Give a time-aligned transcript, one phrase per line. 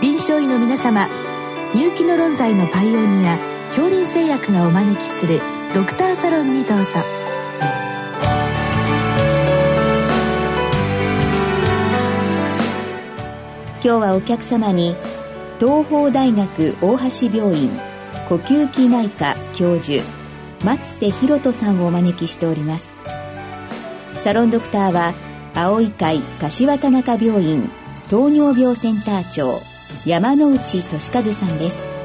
[0.00, 1.08] 臨床医の皆様
[1.74, 3.36] 入気の論剤のパイオニア
[3.70, 5.40] 恐林製薬がお招きする
[5.74, 6.84] ドクターサロンにどうぞ。
[13.82, 14.94] 今日はお客様に
[15.58, 17.70] 東邦大学大橋病院
[18.28, 20.04] 呼吸器内科教授
[20.64, 22.94] 松瀬博人さんをお招きしております。
[24.20, 25.14] サロンドクターは
[25.56, 27.68] 青い会柏田中病院
[28.08, 29.60] 糖尿病センター長
[30.04, 31.98] 山内俊和さんです。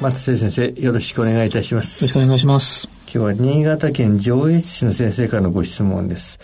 [0.00, 2.04] 松瀬先生よろしくお願いいたします。
[2.04, 2.88] よろしくお願いします。
[2.88, 6.38] 今日は新潟県上越市の先生からのご質問です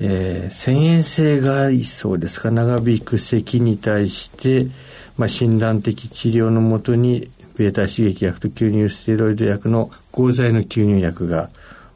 [0.00, 2.52] えー、遷延性外装ですか？
[2.52, 4.68] 長引く咳に対して、
[5.16, 11.50] まあ、診断的治療のもとにベータ刺激薬と吸入ステロイド薬の合剤の吸入薬が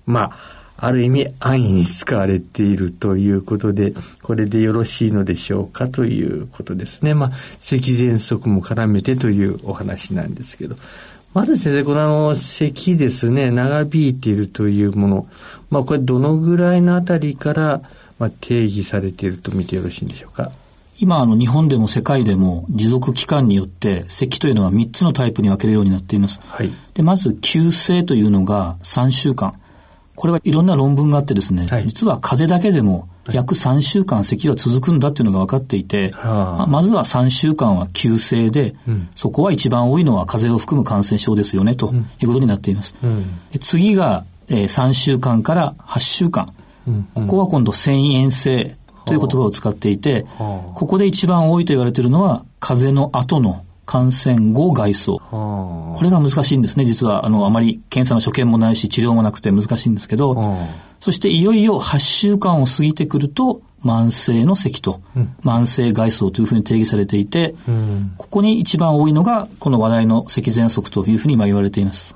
[0.05, 5.87] まあある意味安易に使われているということで、これでよろしいのでしょうか？
[5.87, 7.15] ということですね。
[7.15, 10.75] まあ、咳喘息も絡めてというお話なんですけど。
[11.35, 15.27] まず先生、このあの、咳ですね、長引いているというもの。
[15.71, 17.83] まあ、これどのぐらいのあたりから、
[18.19, 20.53] まあ、定義されていると見てよろしいんでしょうか？
[20.99, 26.41] 今、あの、日本でも世界でも持続期間によって、咳というのは3つのタイプに分けるようになっています。
[26.45, 26.71] はい。
[26.95, 29.55] で、まず、急性というのが3週間。
[30.15, 42.95] これはいろんな論文があってですね、はい、実は風邪だけでも約3週間咳は続くんだっていうのが分かっていて、はい、まずは3週間は急性で、うん、そこは一番多いのは風邪を含む感染症ですよね、ということになっています。
[43.03, 43.25] うん、
[43.61, 46.53] 次が、えー、3週間から8週間。
[46.87, 55.19] うん、ここは今度遷延性という言葉を使っていて、ここで一番多いと言われているのは風邪の後の感染後外装。
[55.31, 57.27] これが難しいんですね、実は。
[57.27, 60.57] あの、あまり検査の所見もないし、治療もなくて難しいんですけど、
[61.01, 72.15] そしていよいよ8週間を過ぎてくると、慢性の咳と、うん、慢性外装というふうに定義されていて、うん、ここに一番多いのが、この話題の咳喘息というふうに今言われています。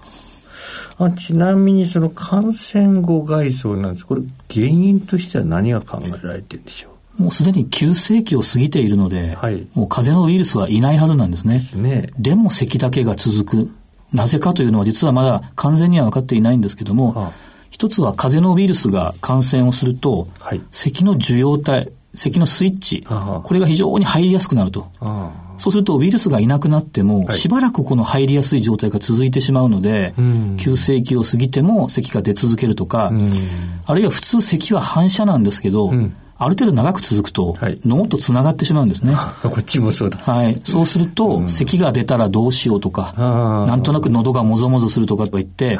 [0.98, 4.06] あちなみにその感染後外装なんです。
[4.06, 6.95] これ原因としては何が考えられてるんでしょう？
[7.18, 11.60] もうすでに急性期を過ぎているので、はい、もう風邪のウイルスはいないはずなんですね。
[11.72, 12.10] でね。
[12.18, 13.72] でも咳だけが続く。
[14.12, 17.32] なぜかというのは実はまだ完全には分かっていないんですけども、はあ、
[17.70, 24.82] 一つは風邪のウイルスが感染をすると、はい、咳の受容体、咳のスイッチ、はあ、これが非常に入りやすくなると。
[25.00, 25.46] はあ。
[25.58, 30.14] そうするとウイルスがいなくなっても、しばらくこの入りやすい状態が続いてしまうので、
[30.58, 33.10] 急性期を過ぎても咳が出続けるとか、
[33.86, 35.92] あるいは普通咳は反射なんですけど、
[36.38, 39.14] ある程度長く続くと、脳とつながってしまうんですね。
[39.42, 40.18] こっちもそうだ。
[40.18, 40.60] はい。
[40.64, 43.14] そうすると、うん、咳が出たらどうしようとか、
[43.66, 45.78] なんとなく喉がもぞもぞするとかと言って、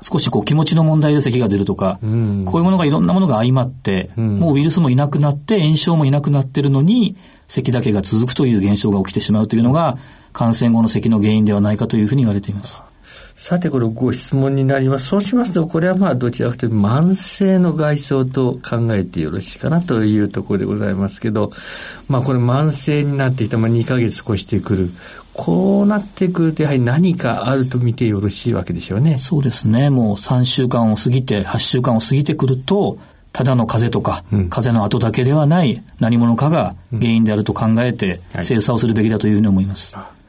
[0.00, 7.16] 少しこう気持ちの問題で咳が出るとか、うん、こういうものがいろんなものが相まって、うん、もうウイルスもいなくなって、炎症もいなくなってるのに、
[7.46, 9.98] 咳だけが続くという現象が起きてしまうというのが、
[10.32, 12.82] 感染後の咳の原因ではないかというふうに言われています。
[13.42, 15.06] さて、これご質問になります。
[15.06, 21.50] そうしますと、これはまあ、どちらかというと慢性の外装と考えてよろしいかなというところでございますけど、
[22.06, 24.90] まあ、これ慢性になっていた、まあ、2ヶ月越してくる。
[25.34, 29.18] こうなってくると、やはり何かあると見てよろしいわけでしょうね。
[29.18, 29.90] そうですね。
[29.90, 32.98] もう3週間を過ぎて、8週間を過ぎてくると、
[33.32, 39.96] ただの風邪とか、うん、風邪の後だけではない何者かが原因であると考えて、精査をするべきだというふうに思います。
[39.96, 40.21] はい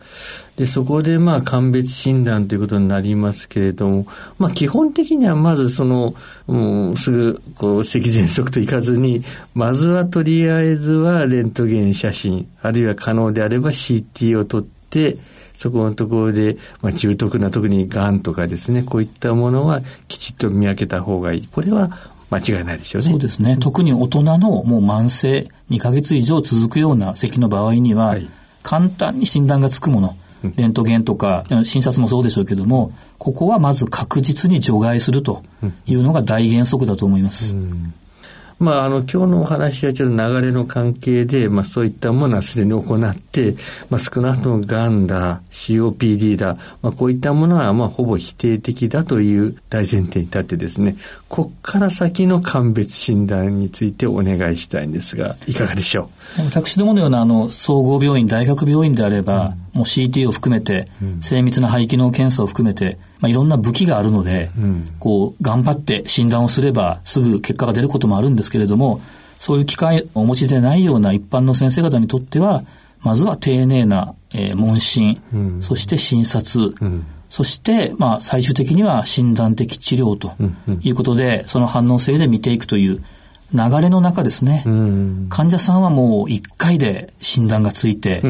[0.58, 4.06] で、そこでまあ鑑別診断ということになりますけれども、
[4.38, 6.14] まあ基本的にはまずその、
[6.48, 6.58] う
[6.92, 9.24] ん、すぐこう咳喘息といかずに、
[9.56, 15.18] まずはとりあえずはレントゲン写真、あるいは可能であれば CT を取って、
[15.58, 21.48] そこのところで、まあ、重篤な特に癌とかですね、こういったものはきちっと見分けた方がいい。
[21.48, 21.92] これは
[22.30, 23.10] 間違いないでしょうね。
[23.10, 23.58] そうですね。
[23.58, 28.30] 特に大人のもう慢性2ヶ月以上続くような咳の場合には、はい、
[28.62, 30.18] 簡単に診断がつくもの、
[30.58, 35.44] レントゲンとか、診察もそうでしょうけども、ここはまず確実に除外すると
[35.86, 37.56] いうのが大原則だと思います。
[37.56, 37.94] うん。
[38.60, 43.56] まあ、あの、今日のお話はちょっと流れの関係で、まあ、そういったものはすでに行って、
[43.90, 50.96] まあ、少なくともがんだ、COPD だ、まあ、こういったものは、まあ、ほぼ否定的だという大前提に立ってですね、
[51.28, 56.42] こっから先の鑑別診断についてお願いしたいんですが、いかがでしょう？
[56.46, 60.88] 私どものような、あの、総合病院、大学病院であれば、うん、もう CT を含めて、
[61.22, 69.02] 精密な肺機能検査を含めて、まあ、いろんな武器があるので、うん、こう、頑張って診断をすればすぐ結果が出ることもあるんですけれども、
[69.40, 72.64] そういう機会をお持ちでないような一般の先生方にとっては、
[73.02, 80.34] まずは丁寧な、えー、問診、うん、そして診察、うん、そして、まあ、最終的には診断的治療と
[80.82, 83.04] いうことで、その反応性で見ていくという
[83.52, 84.64] 流れの中ですね、
[85.30, 88.22] 患者さんはもう一回で診断がついて、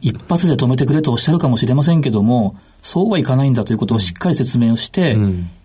[0.00, 5.16] 一発で止めてくれとおっしゃるかもしれませんけども、そうはいかないんだということをしっかり説明をして、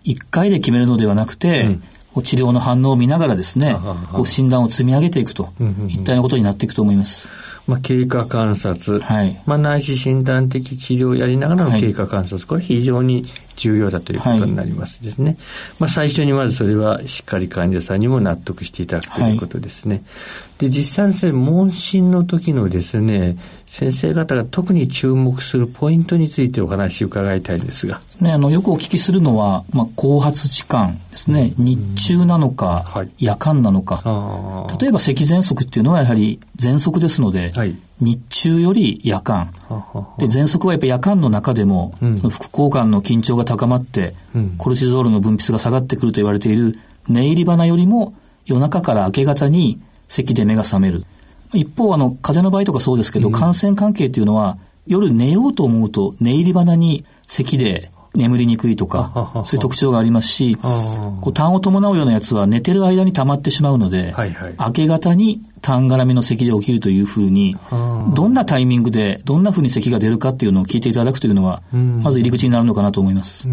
[0.04, 1.78] 一回で決めるのではなくて、
[2.22, 3.76] 治療の反応を見ながらですね、
[4.12, 5.50] こう診断を積み上げていくと、
[5.88, 7.28] 一体のことになっていくと思います。
[7.66, 13.24] まあ、経過観察、はい、まあ、内視診断的治療をやりながらの経過観察、はい、これ非常に
[13.56, 15.30] 重要だということになりますですね。
[15.30, 15.36] はい、
[15.80, 20.02] まあ、最初にまずそれはしっかり患者さんにも納得していただくということですね。
[20.58, 23.36] で、実際にですね、問診の時のですね、
[23.66, 28.00] 先生方が特に注目するポイントについてお話を伺いたいんですが。
[28.20, 31.52] ね、あの、よくお聞きするのは、まあ、後発時間ですね。
[31.58, 34.02] 日中なのか、はい、夜間なのか。
[34.80, 39.50] 例えば、咳喘息っていうのはやはり喘息ですので、はい、日中より夜間。
[40.18, 46.78] で、喘息はやっぱり夜間の中でも、うん、副交感の緊張が高まって、うん、コルチゾールの分泌が下がってくると言われている
[47.08, 48.14] 寝入り花よりも
[48.44, 51.04] 夜中から明け方に咳で目が覚める。
[51.52, 64.14] 一方、あの、風邪の場合とかそうですけど、うん、感染関係というのは、夜寝ようと思うと、寝入り花に咳で眠りにくいとか、そういう特徴がありますし、こう痰を伴うようなやつは寝てる間に溜まってしまうので、
[64.58, 67.56] 明け方に痰絡みの咳で起きるというふうに、
[68.14, 73.48] どんなタイミングで、どんなふうに咳が出るかっていうのを聞いていただくというのは、まず入り口になるのかなと思います。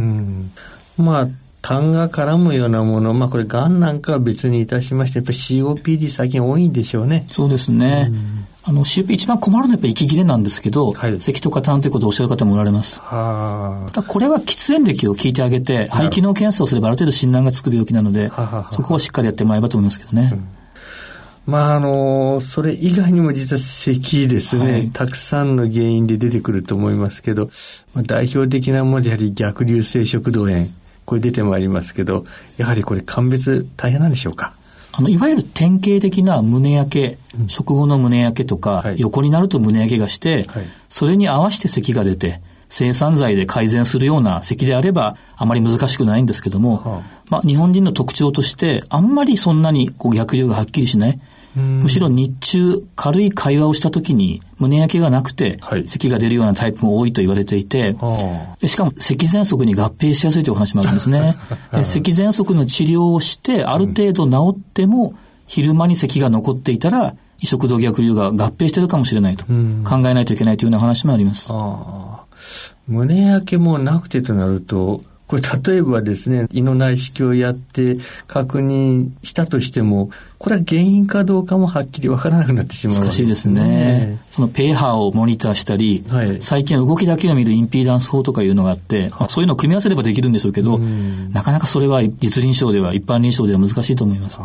[0.96, 1.28] まあ
[1.64, 7.26] 痰が絡むようなもの、まあこれ、がんなんかは別にいたしまして、やっぱり COPD 最近多いんでしょうね。
[7.30, 8.10] そうですね。
[8.12, 13.00] うん、あの、COPD 一番困るのはやっぱり息切れなんですけど、はい、咳とか痰ということをおっしゃる方もおられます。
[13.02, 18.30] はただこれは喫煙歴を聞いてあげて、肺機能検査をすればある程度診断がつく病気なので、
[18.72, 20.32] そこはしっかりやってもらえばと思いますけどね。
[20.34, 20.63] うん
[21.46, 27.50] まああの、それ以外にも実は咳ですね、はい、たくさんの原因で出てくると思いますけど、
[27.94, 30.68] まあ、代表的なものでやはり逆流性食道炎、
[31.06, 32.26] これ出てまいりますけど、
[32.58, 34.54] やはりこれ鑑別大変なんでしょうか？
[34.94, 51.20] あの、いわゆる典型的な胸焼け、うん、食後の胸焼けとか、はい、横になると胸焼けがして、はい、それに合わせて咳が出て、生産剤で改善するような咳であれば、あまり難しくないんですけども、はあ、まあ、日本人の特徴として、あんまりそんなにこう逆流がはっきりしない。
[51.56, 61.36] むしろ日中、軽い会話をしたときに、胸焼けがなくて、咳が出るようなタイプも多いと言われていて、はい、しかも咳喘息に合併しやすいというお話もあるんですね。
[61.84, 65.14] 咳喘息の治療をして、ある程度治っても、
[65.46, 69.46] 昼間に咳が残っていたら、移植動逆流が合併してるかもしれないと。
[69.46, 71.52] 考えないといけないというような話もあります。
[72.88, 75.04] 胸焼けもなくてとなると、
[75.34, 77.98] これ例えばですね、胃の内視鏡をやって
[78.28, 84.20] 確認したとしても、これは原因かどうかもはっきりわからなくなってしまう、難しいですね。
[84.32, 94.40] そのペーハーをモニターしたり、はい、最近は動きだけを見るインピーダンス法とかいうのがあって、まあ、そういうのを組み合わせればできるんでしょうけど、なかなかそれは実臨床では、一般臨床では難しいと思います。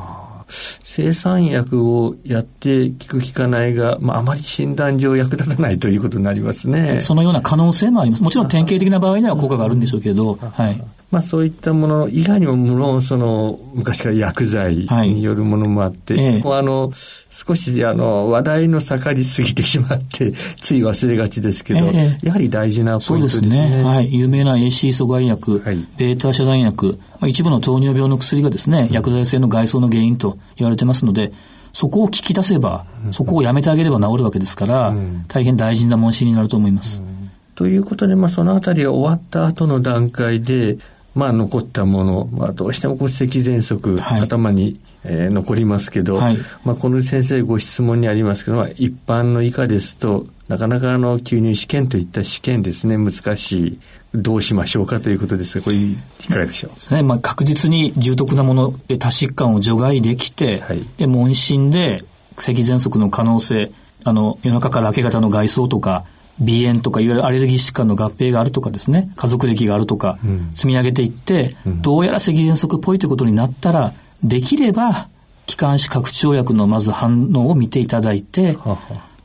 [0.49, 7.01] 生産薬をやって効く効かないが、まあ、あまり診断上役立たないということになりますね。
[7.01, 8.23] そのような可能性もあります。
[8.23, 10.83] もちろん典型的な場合には効果があるんでしょうけど、はい。
[11.11, 16.93] まあそういったもの以外にも無論その昔から薬剤によるものもあって、はいええ、あの
[17.39, 23.49] 少しあの話題の盛りすぎてしまって つい忘れがちですけど、え、やはり大事なポイントですね。
[23.49, 23.83] そうですね。
[23.85, 24.13] はい。
[24.13, 31.33] 有名な AC 阻害薬、はい、ベータ遮断薬、まあ、一部の糖尿病の薬がですね、薬剤性の外装の原因と言われてますので、
[31.73, 37.03] そこを聞き出せば、そこをやめてあげれば治るわけですから、うん、大変大事な問診になると思います。
[37.03, 40.79] うん、ということで、まあ、そのあたりが終わった後の段階で、
[41.19, 53.79] まあ、残ったもの、まあ、どうしても骨石喘息、はい、頭に、えー、残りますけど、はい、まあ、この先生ご質問にありますけど、まあ、一般の以下ですと、なかなかあの吸入試験といった試験ですね、難しい。
[54.15, 55.97] どうしましょうかということですが、これい
[56.29, 56.75] かがでしょう？
[56.77, 57.03] ですね。
[57.03, 62.03] まあ、確実に重篤なもので多疾患を除外できて、はい、で、問診で
[62.39, 63.71] 咳喘息の可能性、
[64.05, 66.07] あの、夜中から明け方の外装とか、
[66.41, 70.19] 鼻炎とかいわゆるアレルギー疾患の合併があるとかですね、家族歴があるとか、
[70.55, 73.93] 積み上げていって、うん、どうやら咳喘息っぽいということになったら、
[74.23, 75.09] できれば、
[75.47, 78.57] 気管支拡張薬のまず反応を見ていただいて、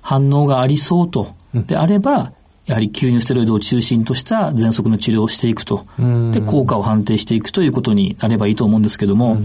[0.01, 2.31] 反応がありそうと、であれば、
[2.65, 5.85] やはり吸入ステロイドを中心とした喘息の治療をしていくと、
[6.31, 9.37] で、効果を判定していくということになればいいと思うんですけども、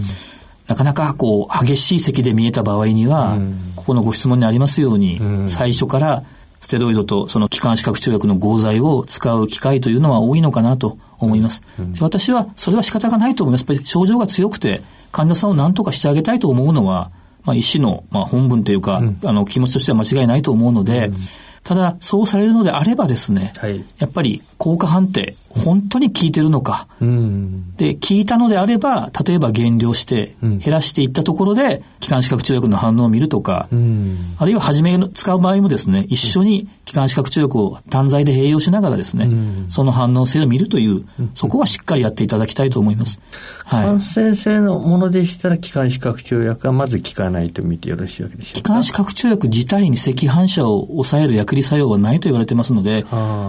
[0.67, 3.37] なかなかこう、激しい咳で見えた場合には、
[3.75, 6.23] ここのご質問にありますように、最初から
[6.59, 11.61] ステロイドとその気管支拡張薬の合剤を使う機会というのは多いのかなと思います。
[11.79, 13.61] うん、私はそれは仕方がないと思います。
[13.61, 17.11] やっぱり症状が強くて患者さんを何とかしてあげたいと思うのは、
[17.43, 21.15] まあ、医師の、まあ、本分というか、うん、あの気持ちとしては間違いないと思うので、うん。
[21.63, 43.19] ただ、そうされるのであればですね、はい、やっぱり効果判定、本当に効いてるのか、うん、で、効いたのであれば、例えば減量して減らしていったところで、気管支拡張薬の反応を見るとか、うん、あるいは初め使う場合もですね、一緒に気管支拡張薬を単剤で併用しながらですね、うん、その反応性を見るという、そこはしっかりやっていただきたいと思います。
[43.65, 48.55] はい、感染性のものでしたら、気管支拡張薬はまず効かないと見てよろしいわけでしょうか。
[48.57, 53.05] 気管支拡張薬自体に赤反射を抑える薬理作用はないと言われてますので、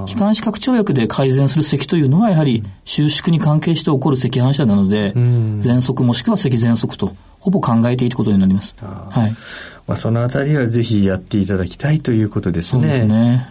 [0.07, 8.77] 気管支拡張薬で改善する咳というのは、やはり収縮に関係して起こる赤反射なので、喘息もしくは咳喘息と、ほぼ考えていいことになります。
[8.79, 9.35] はい。
[9.89, 12.83] まあ、そのあたりはぜひやっていただきたいということですね。
[12.83, 13.49] そうですね。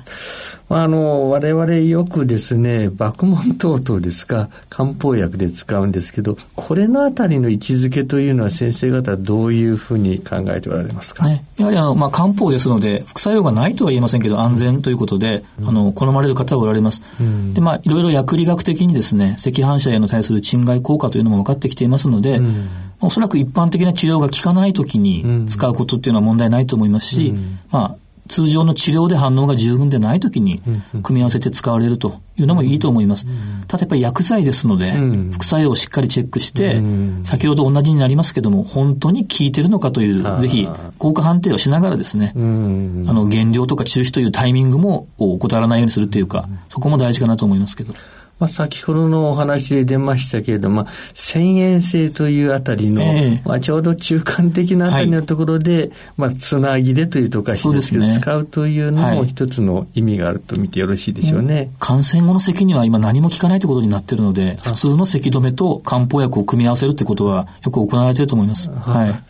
[0.69, 17.01] まあ、あの、我々よくですね、爆問等々ですか、漢方薬で使うんですけど、これのあたりの位置づけというのは先生方どういうふうに考えておられますか、ね、やはりあの、まあ、漢方ですので、副作用がないとは言えませんけど、安全ということで、うん、あの、好まれる方はおられます。
[17.19, 22.67] うん、で、まあ、いろいろ薬理学的にですね、赤反射への対する侵害効果というのも分かってきていますので、うん。
[23.01, 27.33] おそらく一般的な治療が効かないときに使うことっていうのは問題ないと思いますし、
[27.71, 27.95] まあ、
[28.29, 30.61] 通常の治療で反応が十分でないときに
[31.03, 33.25] 組み合わせて使われるというのもいいと思います。
[33.67, 34.93] ただやっぱり薬剤ですので、
[35.31, 36.81] 副作用をしっかりチェックして、
[37.23, 40.69] 先ほど同じになりますけども、本当に効いてるのかという、ぜひ
[40.99, 47.93] 効果判定をしながらですね、あの減量とか中止というタイミングも怠らないようにするというか、そこも大事かなと思いますけど。
[48.39, 61.55] まあ、先ほどのお話で出ましたけれども、遷延性というあたりの、えー、まあ、ちょうど中間的なあたりのところで、はい、まあ、つなぎでというとかしですけど、ね、使うというのも一つの意味があると見てよろしいでしょうね。
[61.55, 68.71] はい、感染後の咳には今何も効かないということになっているので、普通の咳止めと漢方薬を組み合わせるということはよく行われていると思います。
[68.71, 69.23] はい。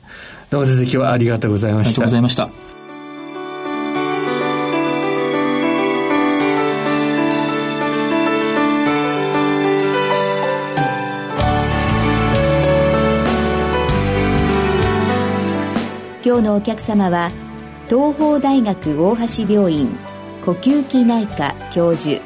[0.51, 1.89] どうも先生、今日はありがとうございました。
[1.89, 2.68] ありがとうございました。
[16.39, 17.31] 今日のお客様は
[17.89, 19.89] 東邦大学大橋病院
[20.45, 22.21] 呼吸器内科教授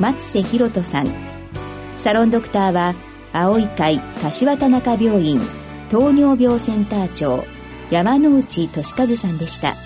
[0.00, 1.06] 松瀬博人さん。
[1.98, 2.94] サロンドクターは
[3.34, 5.38] 青い会柏田中病院
[5.90, 7.44] 糖尿病センター長
[7.90, 9.76] 山内俊和さんでした。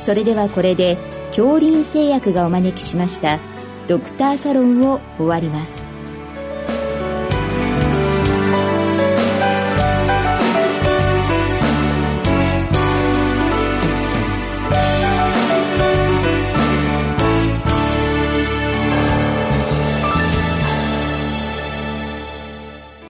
[0.00, 0.96] それではこれで
[1.32, 3.38] 恐林製薬がお招きしました
[3.86, 5.95] ドクターサロンを終わります。